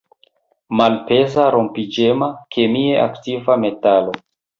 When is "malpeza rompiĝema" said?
0.77-2.29